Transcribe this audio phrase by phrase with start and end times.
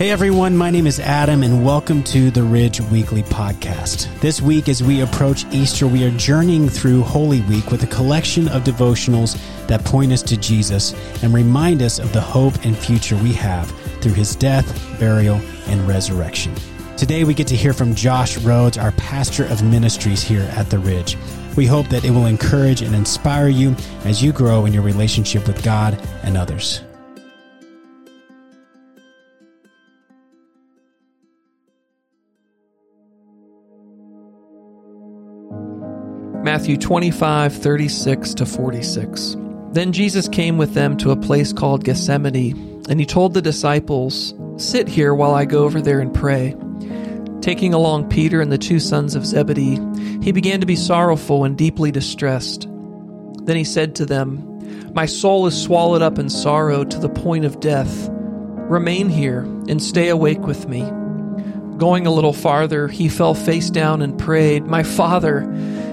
[0.00, 4.08] Hey everyone, my name is Adam, and welcome to the Ridge Weekly Podcast.
[4.20, 8.48] This week, as we approach Easter, we are journeying through Holy Week with a collection
[8.48, 13.14] of devotionals that point us to Jesus and remind us of the hope and future
[13.16, 16.54] we have through his death, burial, and resurrection.
[16.96, 20.78] Today, we get to hear from Josh Rhodes, our pastor of ministries here at the
[20.78, 21.18] Ridge.
[21.58, 23.76] We hope that it will encourage and inspire you
[24.06, 26.80] as you grow in your relationship with God and others.
[36.42, 39.36] Matthew 25, 36 to 46.
[39.72, 44.32] Then Jesus came with them to a place called Gethsemane, and he told the disciples,
[44.56, 46.56] Sit here while I go over there and pray.
[47.42, 49.78] Taking along Peter and the two sons of Zebedee,
[50.22, 52.66] he began to be sorrowful and deeply distressed.
[53.44, 57.44] Then he said to them, My soul is swallowed up in sorrow to the point
[57.44, 58.08] of death.
[58.10, 60.90] Remain here and stay awake with me.
[61.76, 65.40] Going a little farther, he fell face down and prayed, My Father,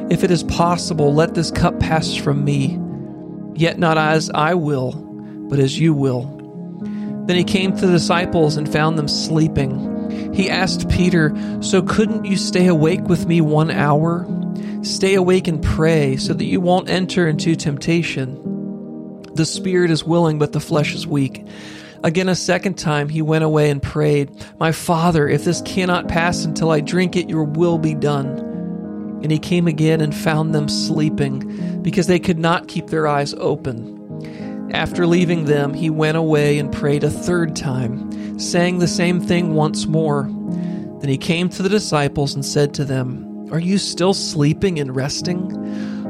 [0.09, 2.79] if it is possible, let this cup pass from me.
[3.55, 4.93] Yet not as I will,
[5.49, 6.33] but as you will.
[7.25, 10.33] Then he came to the disciples and found them sleeping.
[10.33, 14.25] He asked Peter, So couldn't you stay awake with me one hour?
[14.83, 18.41] Stay awake and pray, so that you won't enter into temptation.
[19.33, 21.45] The spirit is willing, but the flesh is weak.
[22.03, 26.45] Again, a second time, he went away and prayed, My Father, if this cannot pass
[26.45, 28.46] until I drink it, your will be done.
[29.21, 33.33] And he came again and found them sleeping, because they could not keep their eyes
[33.35, 33.95] open.
[34.73, 39.53] After leaving them, he went away and prayed a third time, saying the same thing
[39.53, 40.23] once more.
[40.99, 44.95] Then he came to the disciples and said to them, Are you still sleeping and
[44.95, 45.53] resting?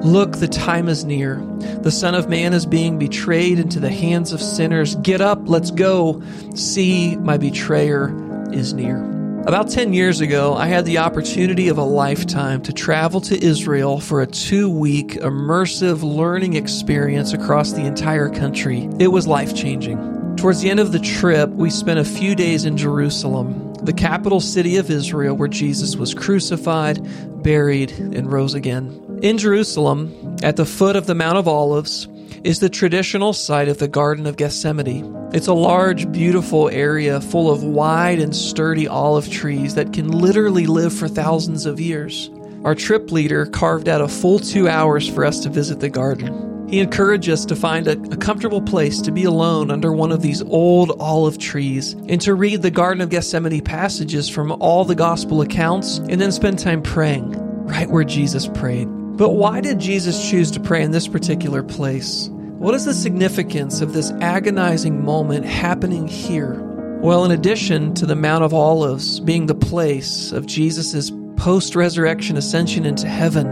[0.02, 1.44] Look, the time is near.
[1.82, 4.96] The Son of Man is being betrayed into the hands of sinners.
[4.98, 6.22] Get up, let's go.
[6.56, 8.16] See, my betrayer
[8.52, 9.17] is near.
[9.48, 14.02] About 10 years ago, I had the opportunity of a lifetime to travel to Israel
[14.02, 18.90] for a two week immersive learning experience across the entire country.
[19.00, 20.36] It was life changing.
[20.36, 24.42] Towards the end of the trip, we spent a few days in Jerusalem, the capital
[24.42, 27.00] city of Israel where Jesus was crucified,
[27.42, 29.20] buried, and rose again.
[29.24, 32.10] In Jerusalem, at the foot of the Mount of Olives,
[32.44, 35.17] is the traditional site of the Garden of Gethsemane.
[35.34, 40.66] It's a large, beautiful area full of wide and sturdy olive trees that can literally
[40.66, 42.30] live for thousands of years.
[42.64, 46.70] Our trip leader carved out a full two hours for us to visit the garden.
[46.70, 50.22] He encouraged us to find a, a, comfortable place to be alone under one of
[50.22, 54.96] these old olive trees and to read the Garden of Gethsemane passages from all the
[54.96, 57.34] gospel accounts and then spend time praying
[57.66, 58.88] right where Jesus prayed.
[59.18, 62.30] But why did Jesus choose to pray in this particular place?
[62.58, 66.60] What is the significance of this agonizing moment happening here?
[67.04, 72.36] Well, in addition to the Mount of Olives being the place of Jesus' post resurrection
[72.36, 73.48] ascension into heaven,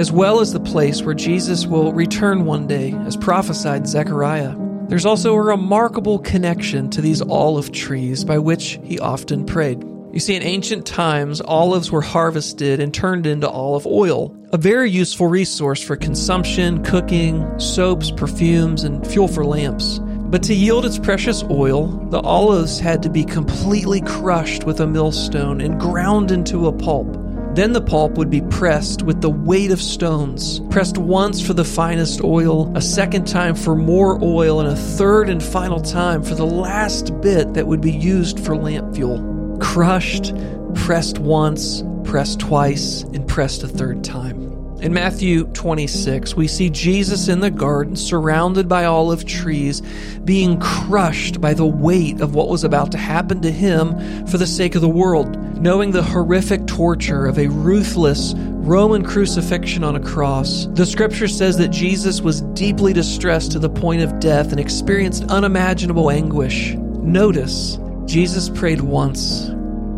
[0.00, 4.56] as well as the place where Jesus will return one day, as prophesied Zechariah,
[4.88, 9.80] there's also a remarkable connection to these olive trees by which he often prayed.
[10.10, 14.90] You see, in ancient times, olives were harvested and turned into olive oil, a very
[14.90, 20.00] useful resource for consumption, cooking, soaps, perfumes, and fuel for lamps.
[20.02, 24.86] But to yield its precious oil, the olives had to be completely crushed with a
[24.86, 27.14] millstone and ground into a pulp.
[27.54, 31.64] Then the pulp would be pressed with the weight of stones, pressed once for the
[31.64, 36.34] finest oil, a second time for more oil, and a third and final time for
[36.34, 40.32] the last bit that would be used for lamp fuel crushed,
[40.74, 44.48] pressed once, pressed twice, and pressed a third time.
[44.80, 49.82] In Matthew 26, we see Jesus in the garden surrounded by olive trees,
[50.24, 54.46] being crushed by the weight of what was about to happen to him for the
[54.46, 60.00] sake of the world, knowing the horrific torture of a ruthless Roman crucifixion on a
[60.00, 60.68] cross.
[60.74, 65.24] The scripture says that Jesus was deeply distressed to the point of death and experienced
[65.24, 66.74] unimaginable anguish.
[66.74, 67.78] Notice,
[68.08, 69.50] Jesus prayed once,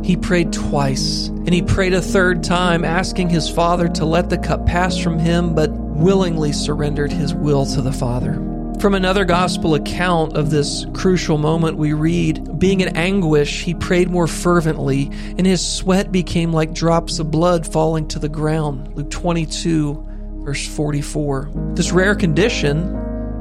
[0.02, 4.36] he prayed twice, and he prayed a third time, asking his Father to let the
[4.36, 8.34] cup pass from him, but willingly surrendered his will to the Father.
[8.80, 14.10] From another gospel account of this crucial moment, we read, Being in anguish, he prayed
[14.10, 15.04] more fervently,
[15.38, 18.96] and his sweat became like drops of blood falling to the ground.
[18.96, 20.04] Luke 22,
[20.40, 21.48] verse 44.
[21.74, 22.99] This rare condition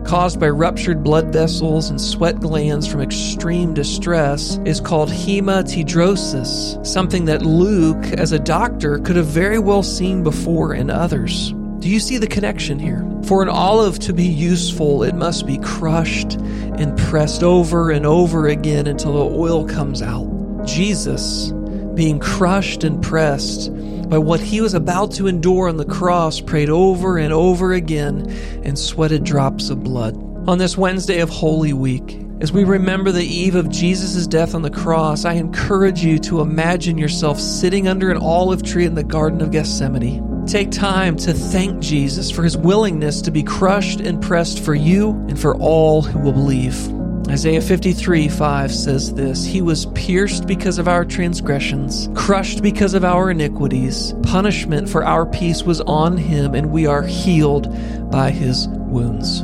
[0.09, 7.25] caused by ruptured blood vessels and sweat glands from extreme distress is called hematidrosis, something
[7.25, 11.53] that Luke, as a doctor, could have very well seen before in others.
[11.77, 13.07] Do you see the connection here?
[13.25, 18.47] For an olive to be useful, it must be crushed and pressed over and over
[18.47, 20.25] again until the oil comes out.
[20.65, 21.51] Jesus,
[21.93, 23.71] being crushed and pressed
[24.09, 28.29] by what he was about to endure on the cross, prayed over and over again
[28.63, 30.15] and sweated drops of blood.
[30.47, 34.61] On this Wednesday of Holy Week, as we remember the eve of Jesus' death on
[34.61, 39.03] the cross, I encourage you to imagine yourself sitting under an olive tree in the
[39.03, 40.45] Garden of Gethsemane.
[40.47, 45.11] Take time to thank Jesus for his willingness to be crushed and pressed for you
[45.27, 46.98] and for all who will believe.
[47.29, 53.05] Isaiah 53 5 says this He was pierced because of our transgressions, crushed because of
[53.05, 54.15] our iniquities.
[54.23, 57.69] Punishment for our peace was on him, and we are healed
[58.09, 59.43] by his wounds.